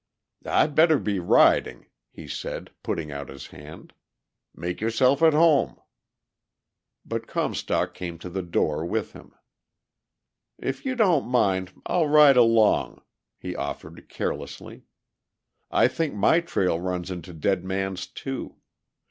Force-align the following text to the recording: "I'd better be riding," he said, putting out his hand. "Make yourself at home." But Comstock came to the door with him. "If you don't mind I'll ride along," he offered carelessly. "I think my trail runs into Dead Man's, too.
"I'd 0.47 0.73
better 0.73 0.97
be 0.97 1.19
riding," 1.19 1.85
he 2.09 2.27
said, 2.27 2.71
putting 2.81 3.11
out 3.11 3.29
his 3.29 3.45
hand. 3.49 3.93
"Make 4.55 4.81
yourself 4.81 5.21
at 5.21 5.33
home." 5.35 5.77
But 7.05 7.27
Comstock 7.27 7.93
came 7.93 8.17
to 8.17 8.29
the 8.31 8.41
door 8.41 8.83
with 8.83 9.13
him. 9.13 9.35
"If 10.57 10.87
you 10.87 10.95
don't 10.95 11.27
mind 11.27 11.79
I'll 11.85 12.07
ride 12.07 12.35
along," 12.35 13.03
he 13.37 13.55
offered 13.55 14.09
carelessly. 14.09 14.85
"I 15.69 15.87
think 15.87 16.15
my 16.15 16.39
trail 16.39 16.79
runs 16.79 17.11
into 17.11 17.31
Dead 17.31 17.63
Man's, 17.63 18.07
too. 18.07 18.55